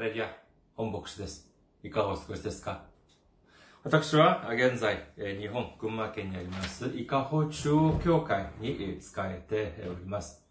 [0.00, 0.34] ハレリア、
[0.76, 1.46] 本牧師です。
[1.82, 2.84] いかがお過ごしですか？
[3.84, 10.42] 私は現在、日本群馬県にあります、伊香保中央教会に使えております。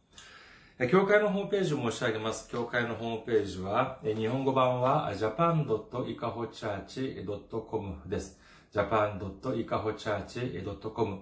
[0.91, 2.47] 教会のホームページを申し上げます。
[2.47, 8.39] 教会のホームページは、日本語版は japan.ikahochurch.com です。
[8.71, 11.19] japan.ikahochurch.com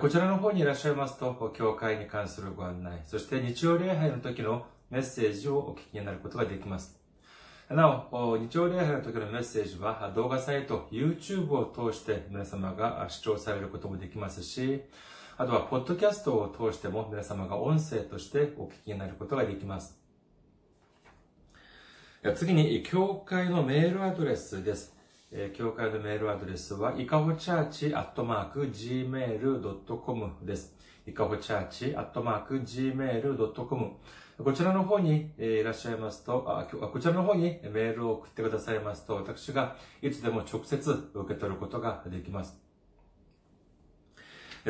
[0.00, 6.97] こちらの方にいらっしゃいますと、教会に関するご案内、そして日曜礼拝の時のメッセージをお聞きになることができます。
[7.74, 14.80] なお、日曜礼拝の時のメッセージは動画サイト、YouTube を通して皆様が視聴されることもできますし、
[15.36, 19.98] あとは、ポッドキャストを通しても皆様が音声としてお聞きになることができます。
[22.36, 24.96] 次に、教会のメールアドレスです。
[25.52, 30.74] 教会のメールアドレスは、いかほチャーチアットマーク gmail.com です。
[31.06, 33.92] いかほチャーチアットマーク gmail.com
[34.44, 36.46] こちらの方にいらっしゃいますと、
[36.92, 42.56] こちらの方にメールを送ってくださいますと、私がいつでも直接受け取ることができます。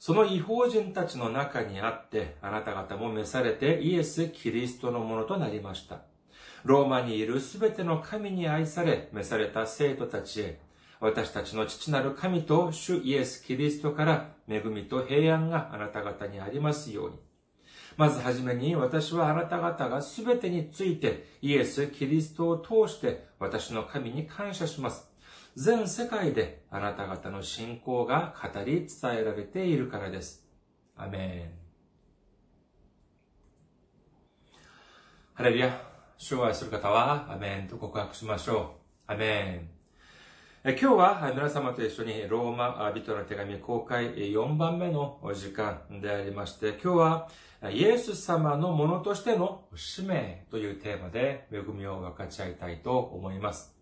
[0.00, 6.00] その違法人たちの中にあって、あなた方も召されてイエス・キリストのものとなりました。
[6.64, 10.58] ローマにいるすべての神に愛され、召された生徒たちへ、
[11.00, 17.16] 私たちの父なる神と主イエス・キリストから恵みと平安があなた方にありますように。
[17.98, 25.09] まずはじめに私はあなた方がすべてについてイエス・キリストを通して私の神に感謝します。
[25.56, 30.46] 全世界であなた方の信仰が語り伝えられているからです。
[30.96, 31.60] アメン。
[35.34, 35.90] ハレルヤ。
[36.18, 38.76] 主を愛する方は、アメンと告白しましょ
[39.08, 39.12] う。
[39.12, 39.68] アメ
[40.64, 40.72] ン。
[40.72, 47.28] 今日は皆様と一緒にローマ人の手紙公開4番目の時間でありまして、今日は
[47.72, 53.79] イエス様のものとしての使命というテーマで恵みを分かち合いたいと思います。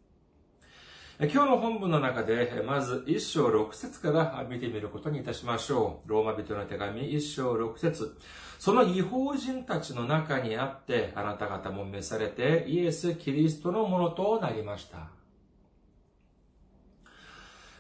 [1.21, 6.09] 今日の本文の中で、まず1章6節から見てみることにいたしましょう。
[6.09, 8.17] ローマ人の手紙1章6節
[8.61, 15.09] その違法人たちの中にあって、あなた方も召されてイエス・キリストのものとなりました。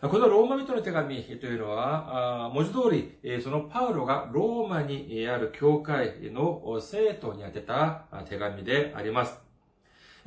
[0.08, 9.47] このローマ人の手紙というのは、文字通り、そのパウロがローマにある教会の生徒に宛てた手紙であります。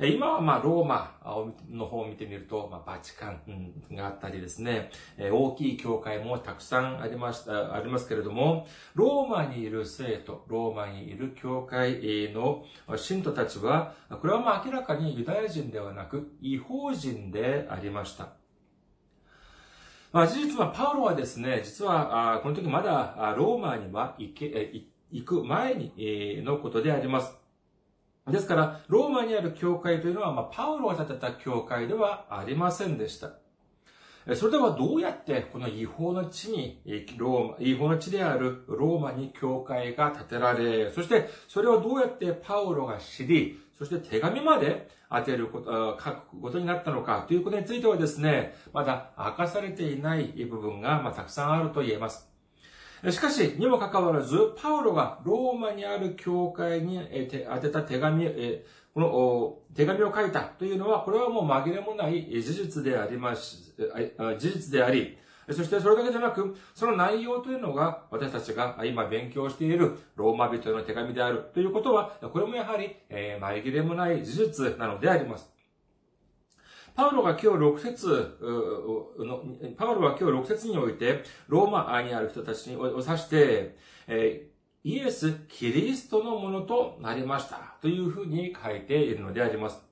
[0.08, 1.16] 今はまあローマ
[1.70, 12.64] の方を見てみると、まあ、バチカンがあったりですね、大きい教会もたくさんありました、ありますけれども、ローマにいる生徒、ローマにいる教会の
[12.96, 18.30] 信徒たちは、これはまあ明らかにユダヤ人ではなく、違法人でありました。
[20.12, 24.72] まあ、事実はパウロはですね、実は、この時まだローマには行け、
[25.10, 27.41] 行く前にのことであります。
[28.30, 33.32] ですから、ローマにある教会というのは、まあ、パウロが建てた教会ではありませんでした。
[34.36, 36.80] それではどうやってこの違法の地に、
[37.16, 52.31] ローマ、違法の地であるローマに教会が建てられ、そしてそれをどうやってパウロが知り、そして手紙まで当てること、書くことになったのかということについてはですね、まだ明かされていない部分が、ま、たくさんあると言えます。
[53.10, 57.00] しかし、にもかかわらず、パウロがローマにある教会に
[57.50, 58.28] 当てた手紙、
[58.94, 63.74] この手紙を書いたというのは、これはもう紛れもない事実であります、
[64.38, 65.18] 事実であり、
[65.50, 75.51] そしてそれだけでなく、その内容というのが私たちが今勉強しているローマ人の手紙であるということは、これもやはり、え、紛れもない事実なのであります。
[76.94, 78.38] パウロが今日6節、
[79.76, 84.48] パウロは今日6節において、ローマにある人たちを指して、え、
[84.84, 89.91] イエス・キリストのものとなりましたというふうに書いているのであります。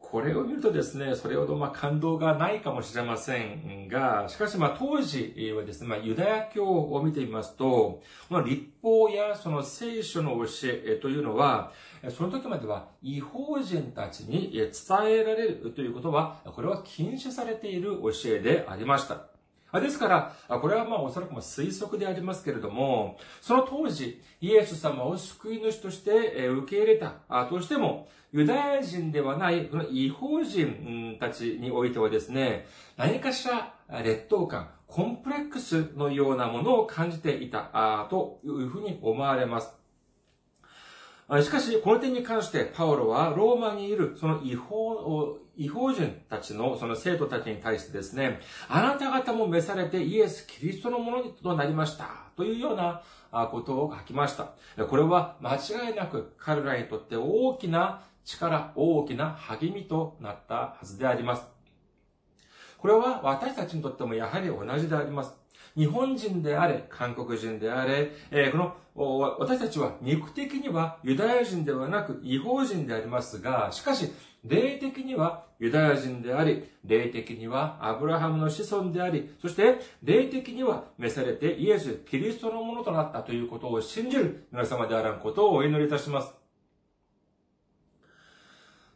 [0.00, 11.72] これを見るとですね、それほどま感動がないかもしれませんが、しかしま当時はですね、まユダヤ教を見てみますと、この立法やその聖書の教えというのは、
[12.08, 14.72] その時までは違法人たちに伝
[15.06, 19.39] えられるということは、これは禁止されている教えでありました。
[19.72, 20.08] ですか
[20.48, 27.12] ら、これはまあおそらくも推測でありますけれども、その当時、イエス様を救い主として受け入れた
[27.46, 39.79] としても、ユダヤ人ではない、この違法人たちにおいてはですね、何かしら劣等感、コンプレックスのようなものを感じていたというふうに思われます。
[41.42, 52.08] しかし、この点に関して、パウロはローマにいる、その違法、違法人たちの、その生徒たちに対してですね、あなた方も召されてイエス・キリストのものとなりました。
[52.36, 54.54] というようなことを書きました。
[54.86, 61.46] これは間違いなく彼らにとって大きな力、大きな励みとなったはずであります。
[62.78, 65.39] これは私たちにとってもやはり同じであります。
[65.76, 74.10] 日本人であれ、韓国人であれ、えー、この、私たちは肉的にはユダヤ人ではなく違法人でありますが、しかし、
[74.44, 86.39] 霊的にはユダヤ人であり、霊的にはアブラハムの子孫であり、そして霊的には召されてイエス、キリストのものとなったということを信じる皆様であらんことをお祈りいたします。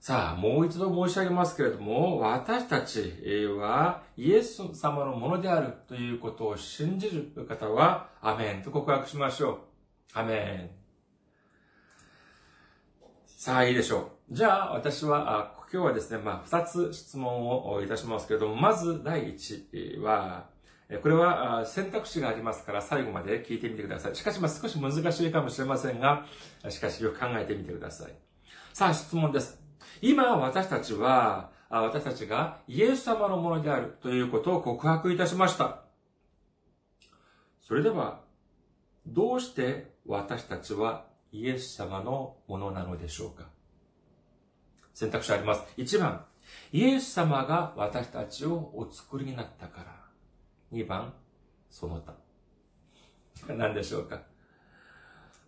[0.06, 3.16] さあ、もう一度申し上げますけれども、私たち
[3.58, 9.58] はイエス様のものであるということを信じる方は、アメンと告白しましょう。
[10.12, 10.70] アメン。
[13.24, 14.34] さあ、いいでしょう。
[14.34, 19.66] じゃあ、私は、今日はですね、まあ、二つ質問をいたしますけれども、まず第一
[20.02, 20.50] は、
[21.02, 24.14] これは選択肢がありますから最後まで聞いてみてください。
[24.14, 26.26] しかし、まあ、少し難しいかもしれませんが、
[26.68, 28.12] しかしよく考えてみてください。
[28.74, 29.63] さあ、質問です。
[30.00, 35.82] 今私たちは、私たちがイエス様のものであるということを告白いたしました。
[37.60, 38.20] それでは、
[39.06, 43.48] どうして私たちはイエス様のものなのでしょうか
[44.94, 45.62] 選択肢あります。
[45.76, 46.24] 1番、
[46.72, 50.04] イエス様が私たちをお作りになったから。
[50.72, 51.12] 2番、
[51.68, 52.14] その他。
[53.48, 54.22] 何でしょうか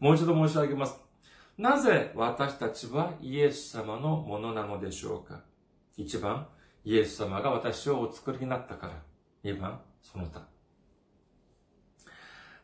[0.01, 1.06] もう一度申し上げます。
[1.59, 5.41] なぜ私たちはイエス様のものなのでしょうか？
[5.97, 6.47] 一番、
[6.85, 8.93] イエス様が私をお作りになったから。
[9.43, 10.47] 二番、その他。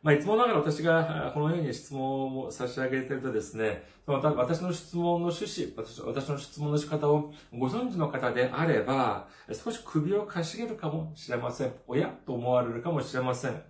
[0.03, 11.73] まあ、いつもながら私がこのように質問を差し上げているとですね、私の質問の趣旨、私の質問の仕方をご存知の方であれば、少し首をかしげるかもしれません。
[11.87, 13.63] おやと思われるかもしれません。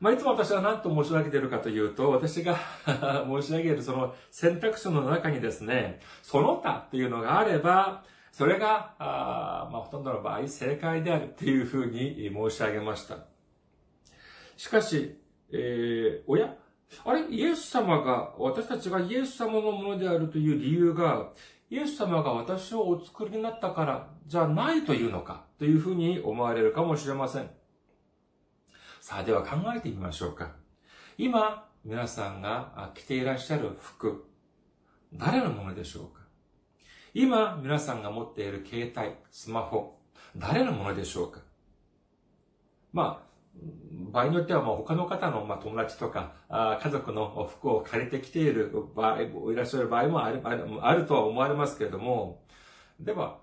[0.00, 2.56] まあ、いつも私は何と申し上げているかというと、私が
[3.28, 8.02] 申し上げるその選択肢の中にですね、その他っていうのがあれば、
[8.32, 13.18] それが、あまあ、ほとんどの場合正解であるっていうふうに申し上げました。
[14.56, 15.20] しかし、
[15.52, 16.56] えー、おや？
[17.04, 17.26] あれ？
[17.28, 21.30] イエス様が、私たちがイエス様のものであるという理由が、
[21.68, 27.50] イエス様が私をお作りになったからじゃないというのかというふうに思われるかもしれません。
[29.00, 30.52] さあ、では考えてみましょうか。
[31.16, 34.26] 今、皆さんが着ていらっしゃる服、
[35.14, 36.20] 誰のものでしょうか？
[37.14, 39.98] 今、皆さんが持っている携帯、スマホ、
[40.36, 41.40] 誰のものでしょうか？
[42.92, 43.30] まあ、
[44.12, 52.42] 場合によってはもう他の方の、まあ、友達とかあ家族の服を借りてきている場合、いらっしゃる場合もあるあるとは思われますけれども、
[53.00, 53.38] では、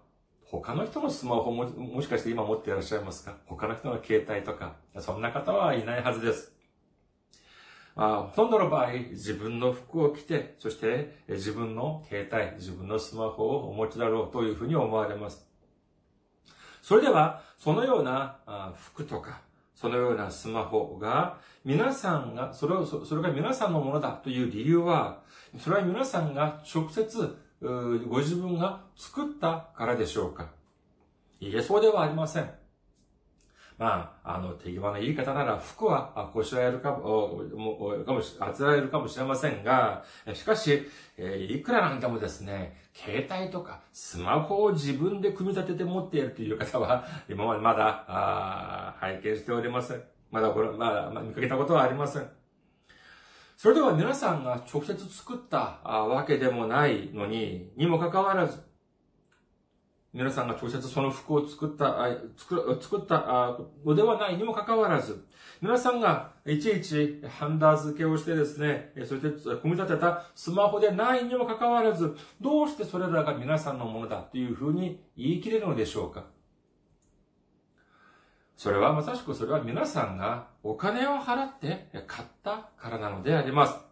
[0.49, 3.35] 他の人のスマホも、もしかして今持っていらっしゃいますか？
[3.47, 6.53] 他の人の携帯とか、そんな方はいないはずです。
[7.95, 15.45] まあ、ほとんどの場合、自分の服を着て、そして自分の携帯、自分のスマホをお持ちだろうというふうに思われます。
[16.81, 19.41] それでは、そのような服とか、
[19.75, 25.23] そのようなスマホが、皆さんが、それを、それが皆さんのものだという理由は、
[25.59, 30.51] それは皆さんが直接ご自分が作ったからでしょうか
[31.39, 32.49] いえ、そうではありません。
[33.77, 37.43] まあ、あの、手際の言い方なら服はこしらえるかも、
[38.05, 40.87] かもし、あつらえるかもしれませんが、しかし、
[41.17, 50.01] えいくらなんでもですね、携帯とかスマホを自分で組み立てて持っているという方は、今までまだ、あ拝見しておりません。
[50.31, 52.36] まだこれ、まだ、まあ、見かけたことはありません。
[53.57, 58.59] それでは皆さんが直接作ったわけでもないのに、にもかかわらず、
[60.13, 65.25] 皆さんが直接その服を作った、作作ったのではないにもかかわらず、
[65.59, 69.29] 皆さんがいちいちハンダ付けをしてですね、そして
[69.61, 76.25] 組み立てたスマホでないにもかかわらず、どうしてそれらが皆さんのものだというふうに言い切れるのでしょうか？
[78.57, 83.87] それはまさしくそれは皆さんがお金を払って買ったからなのであります。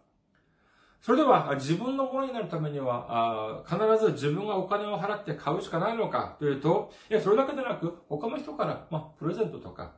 [1.00, 9.92] それでは、自分のものになるためには、必ず自分がお金を払って買うしかないのかというと、いや、それだけでなく、他の人から、まあ、プレゼントとか、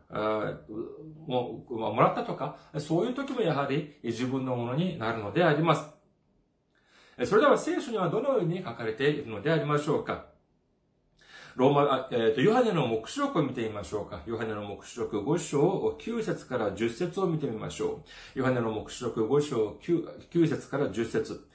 [1.27, 5.89] もまあ、もらったとか、そういう時もやはり自分のものになるのであります。
[7.25, 10.27] それでは聖書にはどのように書かれているのでありましょうか
[11.59, 14.21] ローマ、えっ、ー、と、ヨハネの目視録を見てみましょうか。
[14.27, 18.01] ヨハネの目視録5章9節から10節を見てみましょ
[18.37, 18.39] う。
[18.39, 21.49] ヨハネの目視録5章 9, 9節から10節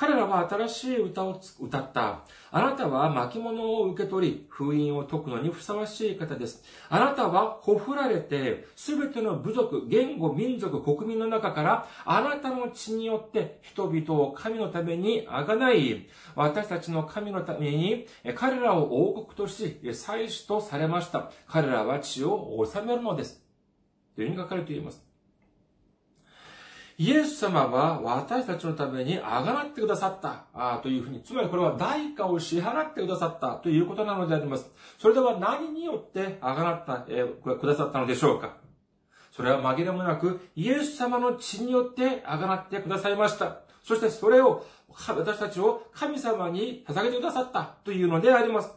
[0.00, 2.22] 彼らは新しい歌を歌った。
[2.50, 6.64] あなたは巻物を受け取り、封印を解くのにふさわしい方です。
[6.88, 16.08] あなたはほふられて、すべての部族、言語、民族、国民の中から、あなたの血によって人々を神のためにあがない。
[16.34, 21.30] 私たちの神のために、彼らを王国とし、祭司とされました。
[21.46, 23.44] 彼らは血を治めるのです。
[24.16, 25.09] というふうに書かれています。
[27.00, 34.70] イエス様は私たちのためにあがなってくださったあというふうに、つまりこれは代価を支払ってくださったということなのであります。
[34.98, 38.58] それでは何によってあがなった、えー、くださったのでしょうか
[39.30, 43.62] それは紛れもなく、イエス様の血によってあがなってくださいました。
[43.82, 48.72] そしてそれを、私たちを神様に捧げてくださったというのであります。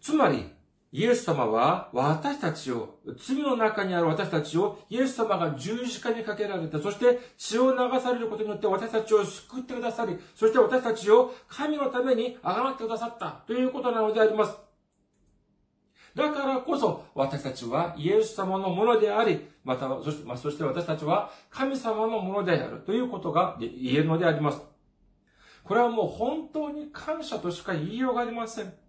[0.00, 0.50] つまり、
[0.92, 14.54] イエス様は私たちを、罪の中にある私たちを、イエス様が十字架にかけられて、そして血を流されることによって私たちを救ってくださり、そして私たちを神のためにあがってくださったということなのであります。
[16.14, 24.60] だからこそ私たちはイエス様のものであり、また、そして、まあ、そして私たちは神様のものであるということが言えるのであります。
[25.64, 28.81] これはもう本当に感謝としか言いようがありません。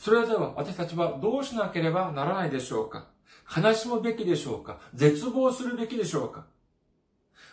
[0.00, 3.08] それでは私たちはどうしなければならないでしょうか？
[3.54, 4.78] 悲しむべきでしょうか？
[4.94, 6.46] 絶望するべきでしょうか？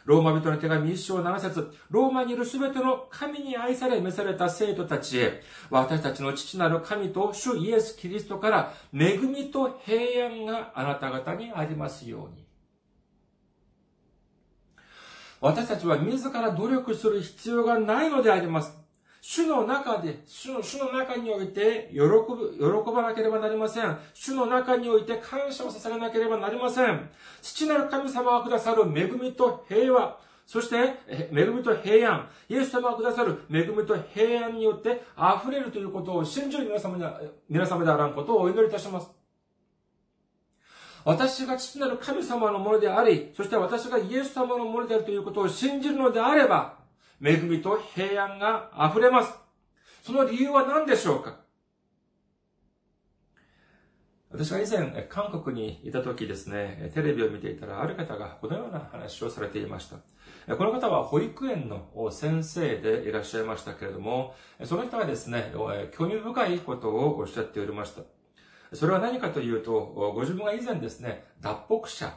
[0.06, 1.74] ローマ人の手紙一章七節。
[1.90, 12.46] ローマにいるすべての神に愛され召された生徒たちへ、私たちの父なる神と主イエス・キリストから恵みと平安があなた方にありますように。
[15.42, 18.87] 私たちは自ら努力する必要がないのであります。
[19.30, 23.98] 主の中で、主の、主の中において、喜ぶ、喜ばなければなりません。
[24.14, 27.10] 主の中において感謝を捧げなければなりません。
[27.42, 37.04] 父なる神様がくださる恵みと平和、そして、恵みと平安、イエス様がくださる恵みと平安によって溢れるということを信じる皆様に
[37.50, 39.12] 皆様であらんことをお祈りいたします。
[41.04, 46.77] 私が父なる神様のものであり、そして私がイエス様のものであるということを信じるのであれば、
[47.24, 49.34] 恵みと平安が溢れます。
[50.04, 51.40] その理由は何でしょうか？
[54.30, 60.56] 私が以前、韓国にいた時ですね、テレビを見ていたら、ある方がこのような話をされていました。
[60.56, 65.54] この方は保育園の先生でいらっしゃいましたけれども、その人はですね、
[65.98, 68.02] 興味深いことをおっしゃっておりました。
[68.74, 72.14] それは何かというと、ご自分が以前ですね、脱北者、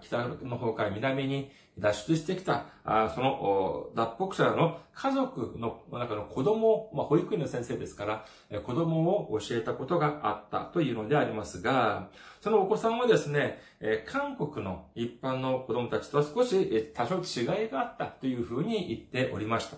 [0.00, 2.66] 北の方から南に脱出してきた、
[3.14, 12.08] その脱北者の家族の中の子供、まあ、保育園の先生ですから、子供を教えたことがあったというのでありますが、
[12.40, 13.60] そのお子さんはですね、
[14.06, 19.76] 韓国の一般の子供たちとは少し多少違いがあったというふうに言っておりました。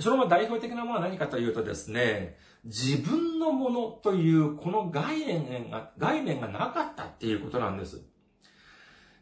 [0.00, 8.02] その代表的なものは何かというとですね、自分のものというこの概念が、概念がなかったっていうことなんです。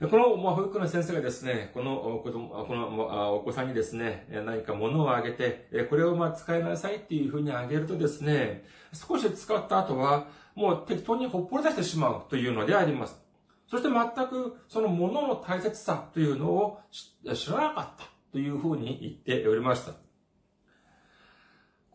[0.00, 13.20] この、まあ、保育の先生がですね、この子供、このお子さんにですね、何か物をあげて、これをまあ使いなさいっていうふうにあげるとですね、少し使った後は、もう適当にほっぽり出してしまうというのであります。
[13.68, 20.07] そして全くその物の大切さというのを知らなかったというふうに言っておりました。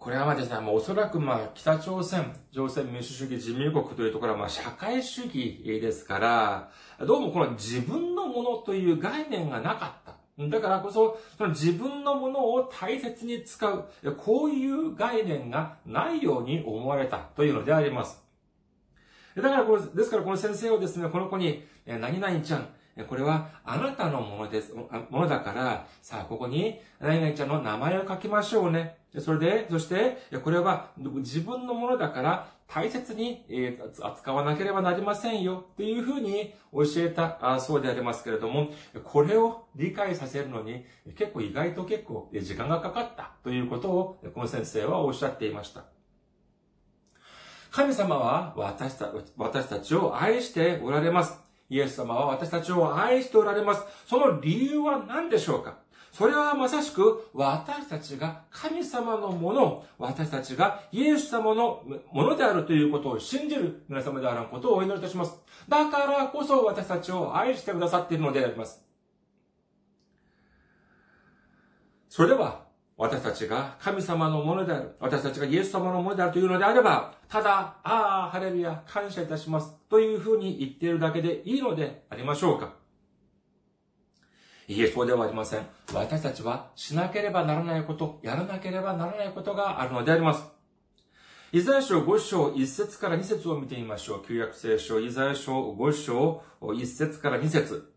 [0.04, 6.72] これはまあですね、もうおそらくまあ北朝鮮、朝鮮民主主義人民国というところはまあ社会主義ですから、
[7.08, 10.48] どうもこの自分のものという概念がなかった。
[10.50, 13.86] だからこそ、その自分のものを大切に使う、
[14.18, 18.22] こういう概念がないように思われたというのであります。
[19.38, 22.68] だからこれ、ですからこの先生はですね、この子に、何々ちゃん、
[23.08, 24.90] これはあなたのものです、も
[25.22, 28.98] のだから、さあ、ここに、何々ちゃんの名前を書きましょうね。
[29.20, 33.46] それで、そして、これは自分のものだから、大切に
[34.01, 38.70] 扱わなければなりませんよ、っていうふうに教えたそうでありますけれども、
[39.03, 40.84] これを理解させるのに、
[41.15, 45.84] 結構意外と結構時間がかかったということを、この先生はおっしゃっていました。
[47.70, 51.39] 神様は私た私たちを愛しておられます。
[51.70, 53.84] イエス様は私たちを愛しておられます。
[54.05, 55.77] その理由は何でしょうか？
[56.13, 65.36] それはまさしく私たちが神様のもの、私たちがイエス様のものであるということを信じる皆様であることをお祈りいたします。
[65.67, 68.86] だからこそ私たちを愛してくださっているのであります。
[72.10, 72.65] それでは
[72.96, 74.96] 私たちが神様のものである。
[75.00, 79.75] 私たちがイエス様のものであるというのであれば、ただ、ああ、ハレルヤ、感謝いたします。
[79.89, 82.83] というふうに言っているだけでいいのでありましょうか。
[84.67, 85.65] いえ、そうではありません。
[85.93, 90.43] 私たちはしなければならないこと、やらなければならないことがあるのであります。
[91.51, 94.25] イザヤ書5章1節から2節を見てみましょう。
[94.27, 97.93] 旧約聖書、イザヤ書5章1節から2節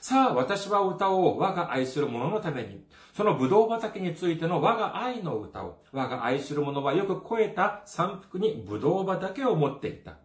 [0.00, 1.38] さあ、私は歌おう。
[1.38, 2.84] 我が愛する者のために。
[3.16, 5.84] その葡萄畑についての我が愛の歌を。
[5.92, 10.16] 我が愛する者はよく超えた山腹に葡萄畑を持っていた。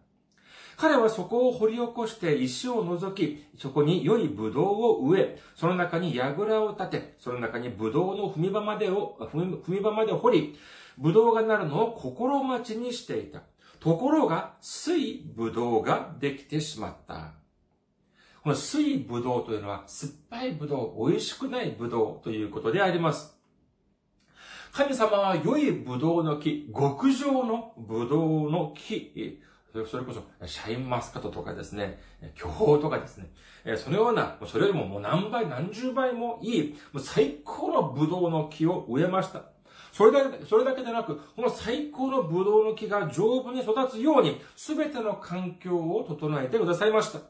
[0.78, 10.56] 彼はそこを掘り起こして石を除き、そこに良い葡萄を植え、その中に櫓を立て、その中に葡萄の踏み場までを、踏み場まで掘り、
[10.96, 13.42] 葡萄がなるのを心待ちにしていた。
[13.80, 17.32] ところが、水葡萄ができてしまった。
[18.44, 23.36] この水ぶどうというのは酸っぱいぶどう、美味しくないぶどうということであります。
[24.70, 29.40] 神様は良いぶどうの木、極上のぶどうの木、
[29.72, 32.00] それこそ、シャインマスカットとかですね、
[32.34, 33.30] 巨峰とかですね、
[33.76, 39.42] そのような、それよりももう何倍、何十倍もいい、もう最高のブドウの木を植えました。
[39.92, 47.20] それだけ、それだけでなく、この最高のブドウの木が丈夫に育つように、すべての環境を整えてくださいました。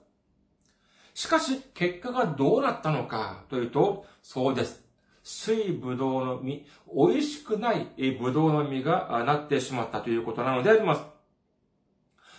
[1.15, 4.85] しかし、結果がどうなったのかというと、そうです。
[5.23, 11.18] 水ぶどうの実、美味しくないぶどうの実がなってしまったということなのであります。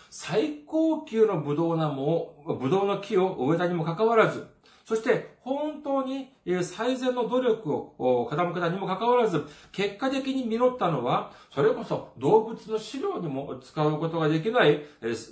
[0.09, 4.47] 最高級のぶどうなも、ぶどうの木を植えたにもかかわらず、
[4.85, 14.81] そして本当に最善の努力を傾けたにもかかわらず、結果的に実ったのは、それこそ動物の飼料にも使うことができない、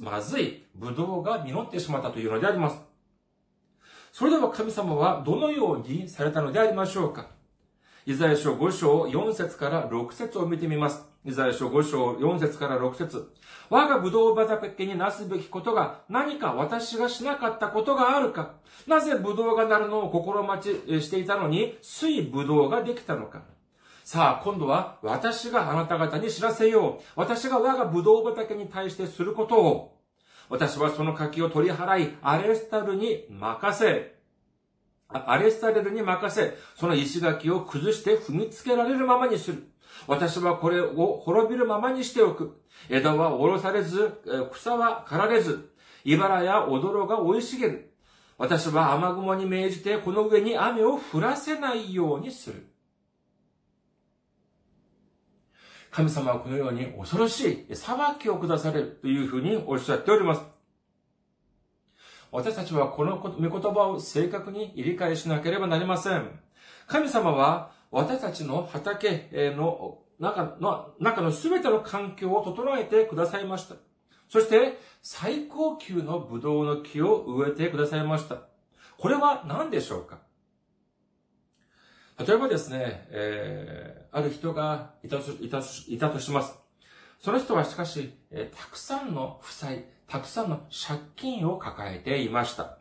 [0.02, 2.80] まずいぶどうが実ってしまったというのであります。
[4.12, 7.37] それでは神様はどのようにされたのでありましょうか？
[8.08, 11.04] イザヤ書5章4節から6節を見てみます。
[11.26, 13.34] イザヤ書5章4節から6節
[13.70, 18.54] 我がブドウ畑になすべきことが何か私がしなかったことがあるか
[18.88, 23.41] なぜブドウがなるのを心待ちしていたのに水ブドウができたのか
[24.06, 27.04] さあ、今度は私があなた方に知らせよう。
[27.17, 30.00] 私が我がブドウ畑に対してすることを。
[30.48, 34.16] 私はその柿を取り払い、アレスタルに任せ、
[35.10, 39.63] アレスタレルに任せ、その石垣を崩して踏みつけられるままにする。
[40.06, 42.62] 私はこれを滅びるままにしておく。
[42.89, 45.70] 枝は下ろされず、草は刈られず、
[46.04, 47.93] 茨や踊が生い茂る。
[48.38, 52.67] 私は雨雲に命じてこの上に雨を降らせないようにする。
[55.89, 60.57] 神様はこのように恐ろしい裁きを下されるというふうにおっしゃっております。
[62.32, 66.30] 私たちはこの御言葉を正確に理解しなければなりません。
[66.88, 73.76] 神様は私たちの畑の中の中の全ての環境を整えてくださいました。
[74.30, 78.42] そして、最高級のブドウの木を植えてくださいました。
[78.98, 80.20] これは何でしょうか？
[82.20, 85.20] 例えばですね、えー、ある人がいた
[86.10, 86.58] とします。
[87.20, 92.78] その人はしかし、えー、たくさんの負債、たくさんの借金を抱えていました。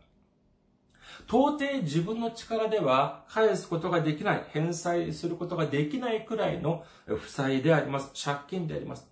[1.29, 8.13] 到底自分の力では返すことができない、返済することができないくらいの負債であります。
[8.25, 9.09] 借金であります。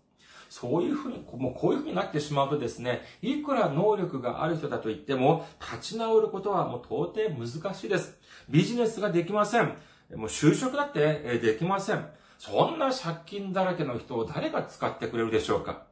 [0.49, 8.17] そういうふうに、もうこういうふうになってしまうとですね、いくら能力がある人だと言っても、立ち直ることはもう到底難しいです。
[8.49, 9.77] ビジネスができません。
[10.15, 12.07] もう就職だってできません。
[12.39, 15.87] そんな借金だらけの人を誰が使ってくれるでしょうか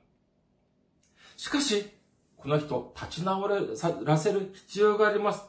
[1.37, 1.91] しかし、
[2.43, 3.49] この人、立ち直
[4.05, 5.45] らせる必要があります。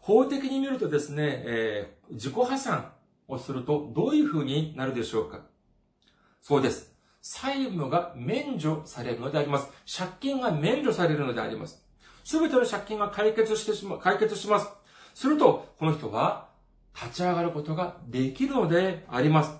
[0.00, 2.92] 法的に見るとですね、えー、自己破産
[3.28, 5.40] をするとどういう風になるでしょうか
[6.40, 6.94] そうです。
[7.20, 9.68] 債務が免除されるのであります。
[9.98, 11.84] 借金が免除されるのであります。
[12.24, 14.68] すべての借金が解決してしま、解決します。
[15.14, 16.48] すると、この人は
[16.94, 19.52] 立ち上がることができるのであります。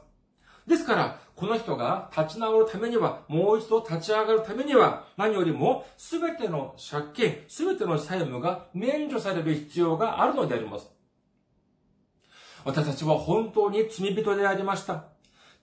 [0.66, 10.88] ですから、この人が立ち直るためには、もう一度立ち上がるためには、何よりも、すべての借金、すべての債務が免除される必要があるのであります。
[12.64, 15.06] 私たちは本当に罪人でありました。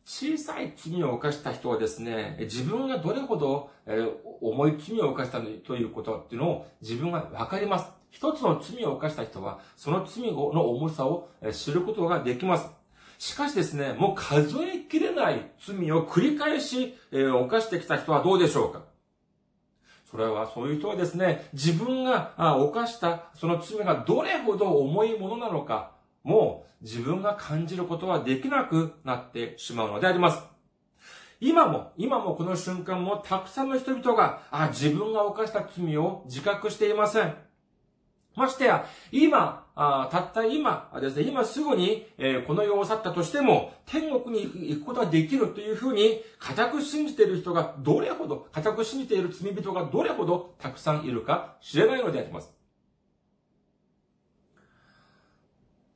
[0.03, 4.05] 小さい罪を犯した人はですね、自分がどれほどえ
[4.41, 7.89] 重い罪を犯したということっていうのを自分がわかります。
[8.11, 12.78] 一つの罪を犯した人は、その罪の重さを知ることができます。
[13.19, 18.81] しかしですね、もう数えきれない罪を繰り返し、え犯してきた人はどうでしょうか？
[20.09, 25.91] それは、そういう人はですね、自分が犯したその罪がどれほど重いものなのか、
[26.23, 30.41] もう自分が感じることはできなくなってしまうのであります。
[31.41, 37.35] 今も、今もこの瞬間もたくさんの人々が、あ、自分が犯した罪を自覚していません。
[38.39, 52.51] ましてや、今、あたった今ですね、今すぐに、えー、この世を去ったとしても、天国に行くことができるというふうに、固く信じている人がどれほど、固く信じている罪人がどれほどたくさんいるか知れないのであります。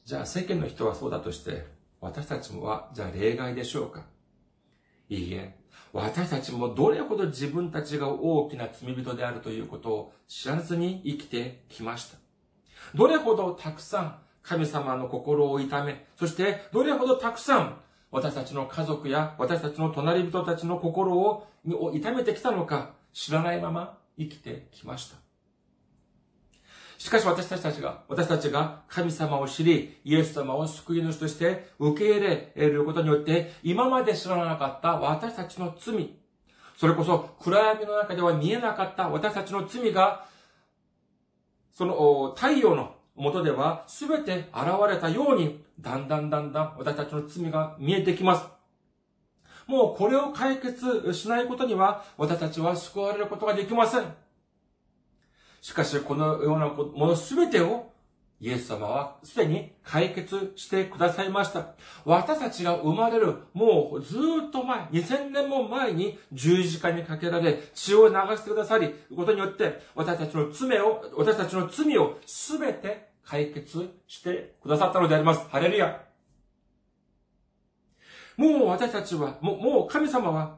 [0.05, 1.65] じゃあ世間の人はそうだとして、
[2.01, 4.05] 私たちもは、じゃあ例外でしょうか
[5.09, 5.57] いいえ、
[5.93, 12.22] 私たちもどれほど自分たちが大きな罪人であるということを知らずに生きてきました。
[12.95, 17.77] どれほどたくさん神様の心を痛め、そしてどれほどたくさん
[18.11, 21.47] 私たちの家族や私たちの隣人たちの心を
[21.93, 25.17] 痛めてきたのか知らないまま生きてきました。
[26.97, 36.15] しかし私たちが、私たちが神様を知り、イエス様を救い主として受け入れることによって、今まで知らなかった私たちの罪、
[36.77, 40.25] それこそ暗闇の中では見えなかった私たちの罪が
[41.73, 48.45] その太陽の元では全て現れたように、だんだんだんだん私たちの罪が見えてきます。
[49.65, 54.03] もうこれを解決しないことには、私たちは救われることができません。
[55.61, 57.92] しかし、このようなものすべてを
[58.43, 61.75] イエス様はすでに解決してくださいました。
[62.03, 64.17] 私たちが生まれる、もうず
[64.49, 75.47] っと前、2000年も前に十字架にかけられ、血を流してくださり、ことによって、私たちの罪を、私たちの罪をすべて解決してくださったのであります。
[75.47, 76.01] ハレルヤ。
[78.35, 80.57] もう私たちは、もう、もう神様は、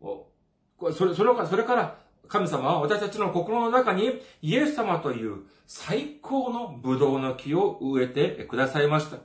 [0.00, 9.18] それ、それから、それから神様は私たちの心の中にイエス様という最高のブドウの木を植えてくださいました。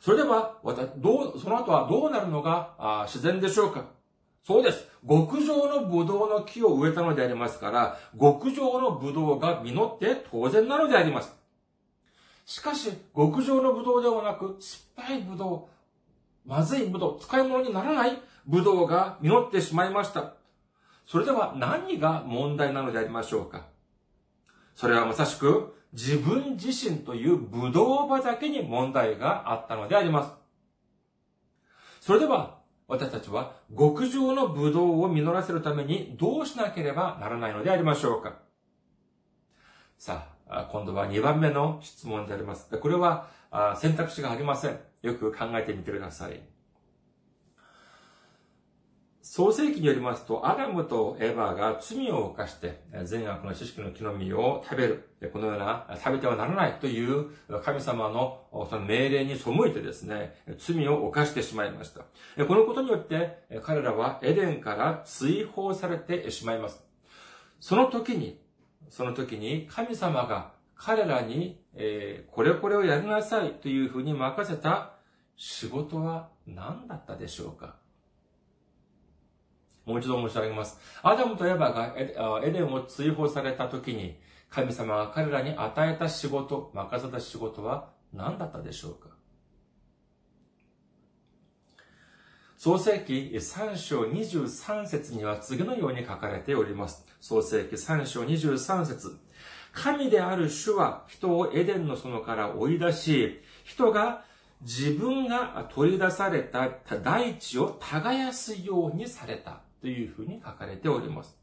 [0.00, 0.58] それでは、
[0.98, 3.86] どう、その後はどうなるのが自然でしょうか？
[4.46, 4.86] そうです。
[5.06, 11.34] 極上のブドウの木を植えたのでありますから、極上のブドウが実って当然なのであります。
[12.46, 15.68] しかし、極上のブドウではなく、酸っぱいブド
[16.46, 20.37] ウ、まずいブドウ、使い物にならないブドウが実ってしまいました。
[21.08, 23.64] それでは何が問題なのでありましょうか？
[24.74, 30.32] それはまさしく自分自身というブドウ畑に問題があったのであります。
[32.02, 38.40] それでは私たちは極上のブドウを実らせるためにどうしなければならないのでありましょうか？
[39.96, 42.68] さあ、今度は2番目の質問であります。
[42.78, 43.28] これは
[43.78, 44.78] 選択肢がありません。
[45.00, 46.42] よく考えてみてください。
[49.30, 55.10] 創世記によりますと、アダムとエヴァが罪を犯して、善悪の知識の木の実を食べる。
[55.34, 57.26] このような、食べてはならないという
[57.62, 58.46] 神様の
[58.86, 62.04] 命令に背いてですね、罪を犯してしまいました。
[62.46, 66.82] このことによって、彼らはエデンから追放されてしまいます。
[67.60, 68.40] その時に、
[68.88, 71.60] その時に神様が彼らに、
[72.30, 74.94] これこれをやりなさいというふうに任せた
[75.36, 77.76] 仕事は何だったでしょうか？
[79.88, 80.78] もう一度申し上げます。
[81.02, 84.20] アダムとエバがエデンを追放された時に、
[84.50, 89.08] 神様が彼らに与えた仕事、任せた仕事は何だったでしょうか
[92.58, 97.06] 創世記3章23節には次のように書かれております。
[97.20, 99.16] 創世記3章23節
[99.72, 104.24] 神である主は人をエデンの園から追い出し、人が
[104.60, 106.68] 自分が取り出された
[107.02, 111.38] 大地を耕すようにされたというふうに書かれております。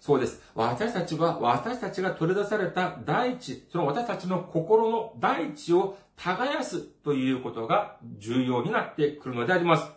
[0.00, 0.42] そうです。
[0.54, 9.90] 私たちは、私たちが取り出された大地、その私たちの心の大地を耕すということが重要になってくるのであります。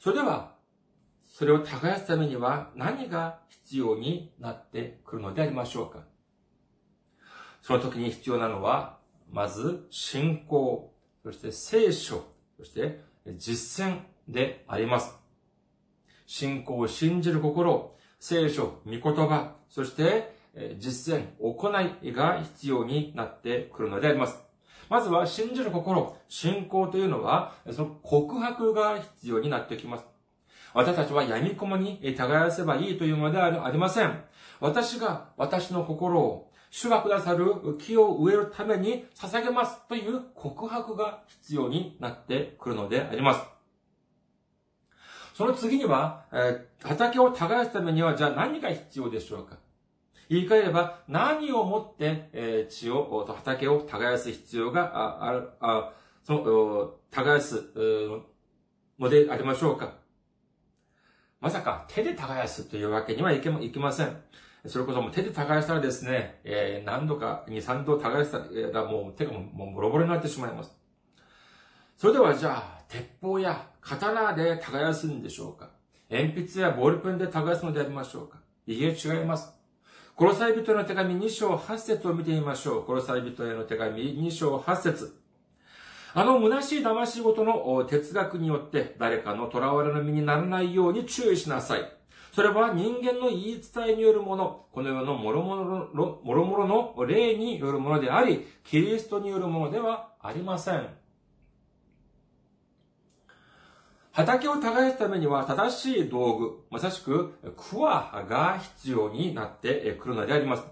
[0.00, 0.56] それでは、
[1.26, 6.00] それを耕すためには何が必要になってくるのでありましょうか
[7.62, 8.98] その時に必要なのは、
[9.30, 12.24] まず、信仰、そして聖書、
[12.58, 13.00] そして
[13.36, 15.14] 実践であります。
[16.26, 20.34] 信仰を信じる心、聖書、御言葉、そして
[20.78, 21.70] 実践、行
[22.02, 24.38] いが必要になってくるのであります。
[24.88, 30.04] まずは信じる心、信仰というのは、その告白が必要になってきます。
[30.74, 34.22] 私たちは闇雲に耕せばいいというのではありません。
[34.60, 43.51] 私が私の心を主がくださる木を植えるために捧げますという告白が必要になってくるのであります。
[45.34, 49.56] その次には、えー、畑を耕すためには、じゃあ何が必要でしょうか？
[50.28, 55.92] 言い換えれば、何をもって、えー、地を、畑を耕す必要があ、ある、あ、
[56.24, 57.64] その、耕す、
[58.98, 59.94] のでありましょうか？
[61.40, 64.16] まさか手で耕すというわけにはいけもいきません。
[64.66, 68.38] それこそもう手で耕したらですね、えー、何度か、二、三度耕した
[68.72, 70.70] らもう手がもうボロボロになってしまいます。
[71.96, 75.70] それではじゃあ、鉄砲や刀で耕すんでしょうか？
[76.10, 78.38] 鉛筆やボールペンで耕すのでありましょうか？
[78.66, 79.52] いいえ、違います。
[80.18, 82.84] 殺され人の手紙2章8節を見てみましょう。
[82.86, 85.18] 殺され人への手紙2章8節
[86.14, 91.92] あの虚しい騙し事の哲学によって誰かの囚われの身にならないように注意しなさい。
[92.34, 100.86] それは人間の言い伝えによるもの、この世の諸々の、諸々の霊によるものであり、キリストによるものではありません。
[104.12, 110.64] 畑を耕すためには正しい道具、まさしく、クワが必要になってくるのであります。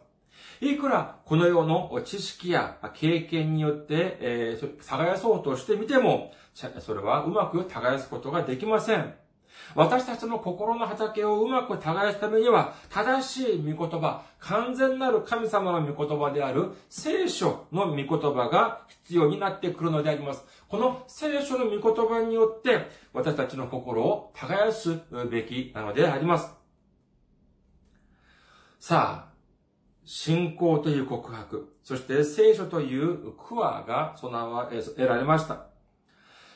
[0.60, 6.32] いくらこの世の知識や経験によって、えー、耕そうとしてみても、
[6.80, 9.14] それはうまく耕すことができません。
[9.74, 20.44] 私たちの心の畑をうまく耕すためには、正しい御言葉、完全なる神様の御言葉である聖書の御言葉が必要になってくるのであります。
[20.68, 26.54] この聖書の御言葉によって、私たちの心を耕すべきなのであります。
[28.78, 29.30] さあ、
[30.04, 35.69] 信仰という告白、そして聖書というクワが備わ、得られました。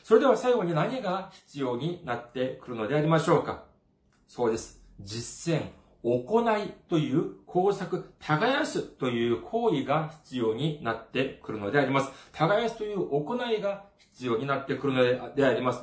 [0.07, 3.63] それでは最後に何が必要になってくるのでありましょうか？
[4.27, 4.79] そうです。
[5.01, 5.63] 実践、
[6.03, 12.11] 行いという工作、耕すという行為が必要になってくるのであります。
[12.33, 15.81] 耕すという行いが必要になってくるのであります。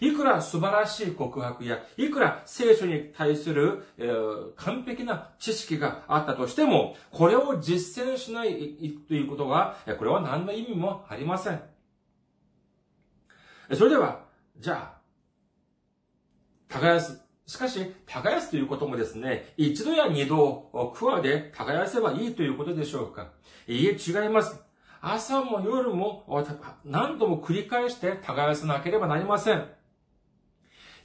[0.00, 11.60] いくら素晴らしい告白や、いくら聖書に対する、えー、完璧な知識があったとしても、これを実践しないということが、これは何の意味もありません。
[13.74, 14.24] それでは、
[14.58, 14.98] じゃあ、
[16.68, 17.20] 耕す。
[17.46, 23.32] しかし、耕すということもですね、一度や二度、桑で耕せばいいということでしょうか
[23.66, 24.62] いいえ、違います。
[25.00, 26.26] 朝も夜も
[26.84, 29.66] 何度も繰り返して耕さなければなりません。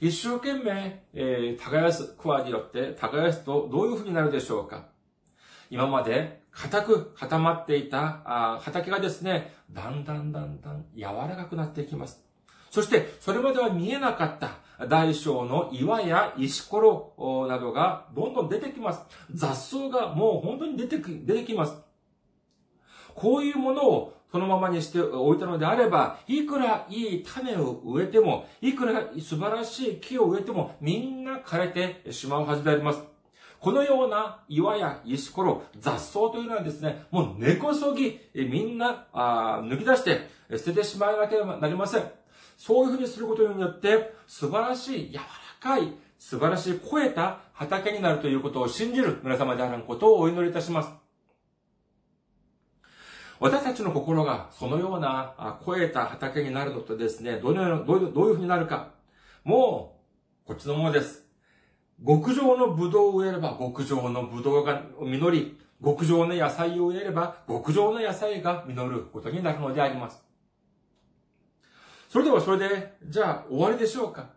[0.00, 4.88] 一生懸命、えー、耕す、桑によって耕すとどういうふうになるでしょうか
[5.70, 12.23] 今まで固く固まっていたあ畑がですね、だんだんだんだん柔らかくなっていきます。
[12.74, 19.00] そして、それまでは見えなかった大小の岩や石ころなどがどんどん出てきます。
[19.32, 21.76] 雑草がもう本当に出てき、出てきます。
[23.14, 33.04] こういうものをそのままにしておいたのであれば、いくらいい種を植えても、いくら素晴らしい木を植えても、みんな枯れてしまうはずであります。
[33.60, 42.23] このような岩や石ころ、雑草というのはですね、もう根こそぎ、みんなあ抜き出して捨ててしまわなければなりません。
[42.56, 45.24] そういうふうにすることによって、素晴らしい、柔ら
[45.60, 50.90] かい、素晴らしい、超えた畑になるということを信じる皆様であることをお祈りいたします。
[53.40, 58.90] 私たちの心がそのような超えた畑になるのとですね、どのような、どういうどういうふうになるか。
[59.42, 60.00] も
[60.44, 61.24] う、こっちのものです。
[62.06, 70.24] 極上のブドウを植えれば極上のブドウが実り、極上の野菜を植えれば極上の野菜が実ることになるのであります。
[72.14, 74.30] それではそれで、じゃあ終わりでしょうか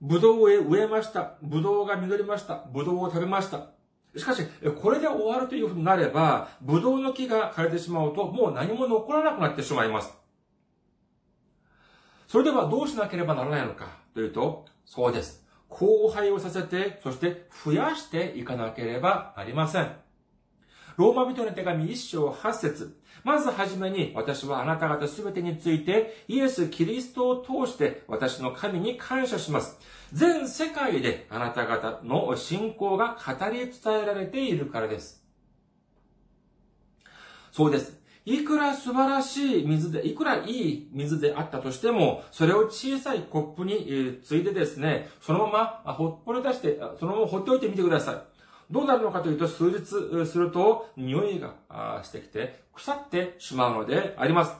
[0.00, 1.34] ブドウを植えました。
[1.42, 2.66] ブドウが実りました。
[2.72, 3.70] ブドウを食べました。
[4.16, 4.44] しかし、
[4.80, 10.14] これで終わるというふうになれば、ブドウの木が枯れてしまうと、もう何も残らなくなってしまいます。
[12.28, 15.44] それではどうしなければならないのかというと、そうです。
[15.68, 19.90] 交配をさせて、そして増やしていかなければなりません。
[20.96, 29.78] ローマ人の手紙一章八節まずはじめに私はあなた方すべてについてイエス・キリストを通して私の神に感謝します。
[30.12, 35.24] 全世界であなた方の信仰が語り伝えられているからです。
[37.52, 38.02] そうです。
[38.24, 48.31] いくら素晴らしい水で、いくらいい水であったとしても、それを小さいコップについでですね、そのままほっぽり出して、そのまま放っておいてみてください。
[48.70, 54.56] どうなるのかというと、数日すると、匂いがしてきて、腐ってしまうのであります。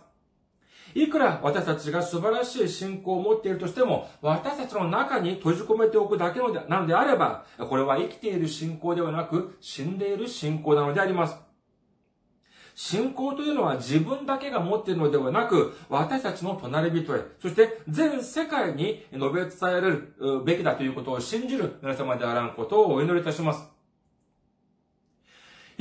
[0.95, 11.37] いくら私たちが素晴らしい信仰を持っているとしても、私たちの中に閉じ込めておくだけのでなのであれば、これは生きている信仰ではなく、死んでいる信仰なのであります。
[12.75, 23.82] 信仰というのは自分だけが持っているのではなく、私たちの隣人へ、そして全世界に述べ伝えられるべきだということを信じる皆様であらんことをお祈りいたします。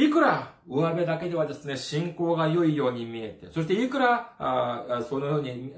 [0.06, 5.74] いくら上辺だけではですね、信仰が良いように見えて、そしていくら、あそのように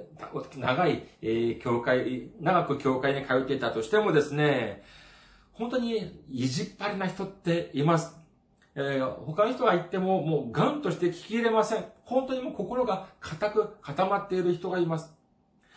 [0.57, 4.83] 長い、えー、教会、長く教会に通っていたとしてもですね、
[5.51, 8.15] 本当に意地っ張りな人っています。
[8.75, 11.86] えー、他の人が言っても、もうガンとして聞き入れません。
[12.03, 15.13] 本当にもう心が固く固まっている人がいます。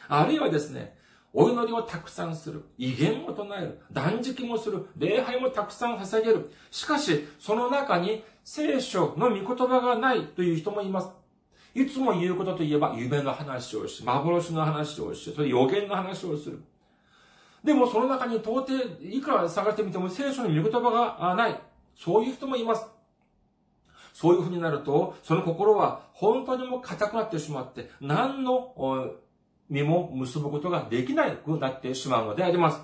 [0.08, 0.96] あるいはですね、
[1.38, 2.64] お祈りをたくさんする。
[2.78, 3.78] 威厳を唱える。
[3.92, 4.86] 断食もする。
[4.96, 6.50] 礼拝もたくさん捧げる。
[6.70, 11.10] しかし、その中に聖書の御言葉がないという人もいます。
[11.74, 16.62] いつも言うことといえば、夢の話をし、幻の話をし、それ予言の話をする。
[17.62, 18.72] でもその中に到底、
[19.02, 21.60] いくら探してみても聖書の御言葉がない。
[21.94, 22.86] そういう人もいます。
[24.14, 29.18] そういうふうになると、その心は本当にもう硬くなってしまって、何の
[29.68, 32.80] 身も結ぶことができなくなってしまうのであります。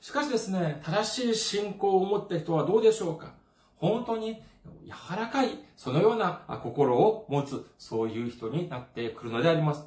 [0.00, 3.34] しかしですね、正しい信仰を持った人はどうでしょうか？
[3.76, 4.42] 本当に
[4.86, 9.86] 柔らかい、そのような心を持つ、そういう人になってくるのであります。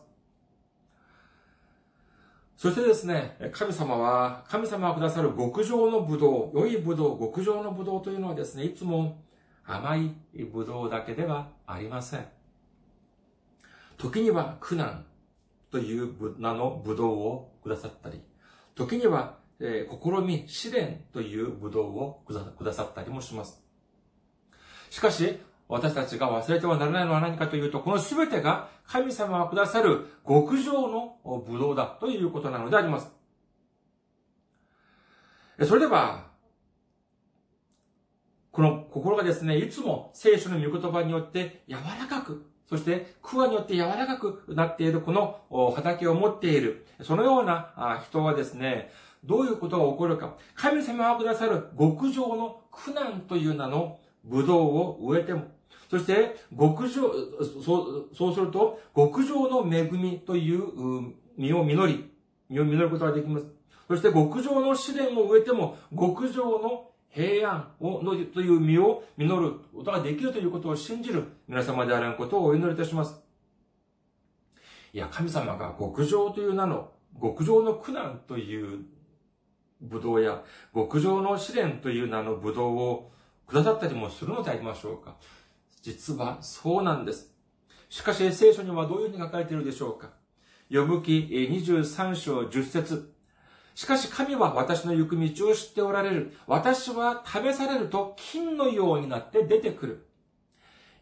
[2.57, 9.21] そしてですね、神様は、神様がくださる極上のブドウ、良いブドウ、極上のブドウというのはですね、いつも
[9.65, 10.15] 甘い
[10.51, 12.25] ブドウだけではありません。
[14.03, 15.05] 時には苦難
[15.71, 18.21] という名のブドウをくださったり、
[18.75, 23.63] 時には、えー、試み、試練というブドウをくださったりもします。
[24.89, 25.39] しかし、
[25.69, 33.09] 私たちが忘れてはならないのは何かというと、この全てが神様がくださる極上のブドウだということなのであります。
[35.65, 36.27] それでは、
[38.51, 48.89] この心がですね、いつも聖書の御言葉によって柔らかく、そしてクワによって柔らかくなっているこの畑を持っている、そのような人はですね、
[49.23, 50.33] どういうことが起こるか。
[50.55, 55.43] 神様がくださる極上の苦難という名のブドウを植えても、
[55.87, 57.13] そして、極上、
[57.63, 62.09] そう、そうすると、極上の恵みという実を実り、
[62.49, 63.45] 実を実ることができます。
[63.87, 73.21] そして、極上の試練を植えても、極上の平安を、の、という実を実ることができるということを信じる皆様であることをお祈りいたします。
[74.91, 78.85] いや、神様が極上という名の、極上の苦難という
[79.79, 83.11] ブドウや、極上の試練という名のブドウを
[83.45, 85.15] くださったりもするのでありましょうか。
[85.83, 87.31] 実はそうなんです。
[87.89, 90.09] しかし、聖書にはどういうふうに書かれているでしょうか。
[90.71, 93.13] 呼ぶ記23章10節
[93.75, 96.33] しかし神は私の行く道を知っておられる。
[96.47, 100.07] 私は試されると金のようになって出てくる。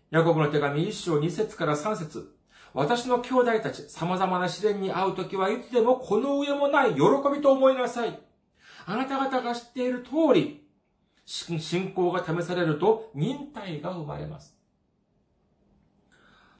[0.09, 2.35] ヤコブの手紙1章2節から3節
[2.73, 7.01] 私の兄弟たち、様々な試練に遭うときはいつでもこの上もない喜
[7.33, 8.17] びと思いなさい。
[8.85, 10.65] あなた方が知っている通り、
[11.25, 14.55] 信仰が試されると忍耐が生まれます。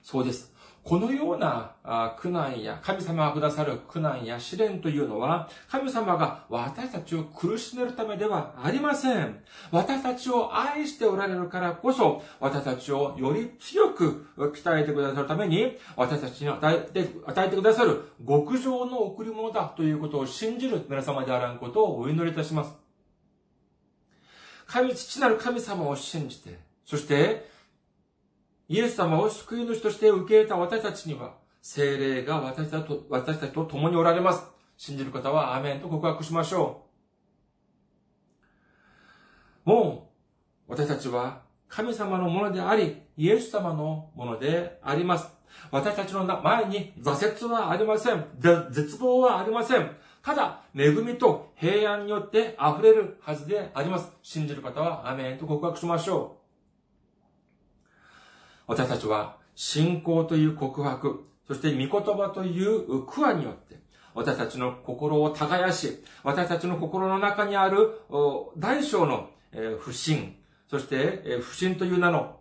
[0.01, 0.50] そうです。
[0.83, 1.75] このような
[2.17, 9.43] 苦難や、神様がくださる苦難や試練というのは、神様が私たちを苦しめるためではありません。
[9.71, 22.73] 私たちを愛しておられるからこそ、私たちをより強く鍛えてくださるために、私たちに与えて、与えてくださる極上の贈り物だということを信じる皆様であらんことをお祈りいたします。
[24.65, 27.50] 神、父なる神様を信じて、そして、
[28.71, 34.45] イエス様を救い主として受け入れた私たちには、精霊が私たちと、私たちと共におられます。
[34.77, 36.85] 信じる方はアメンと告白しましょ
[39.65, 39.69] う。
[39.69, 40.09] も
[40.69, 45.27] う、私たちは神様のものであり、イエス様のものであります。
[45.69, 48.23] 私たちの前に挫折はありません。
[48.71, 49.91] 絶望はありません。
[50.23, 54.13] ただ、恵みと平安によって溢れるはずであります。
[54.23, 56.40] 信じる方は、アメンと告白しましょう。
[58.71, 63.75] 私たちは、信仰という告白、そして御言葉というクワによって、
[64.15, 67.99] 私たちの心を耕し、私たちの心の中にある
[68.55, 69.29] 大小の
[69.81, 70.37] 不信、
[70.69, 72.39] そして不信という名の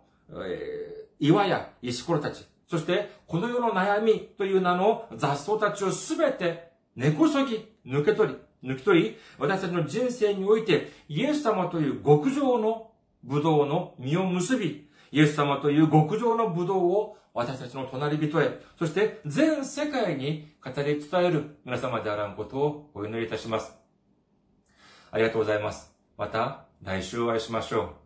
[1.19, 8.31] 岩や石ころたち、そしてこの世の悩みという名の雑草たちをすべて根こそぎ抜け取
[8.63, 12.89] り、抜き取り、私たちの人生においてイエス様という極上の
[13.21, 23.73] ブドウの実を結び、イエス様という極上の武道を私たちの隣人へ、そして全世界に語り伝える皆様であらんことをお祈りいたします。
[25.11, 25.93] ありがとうございます。
[26.17, 28.00] また来週お会いしましょう。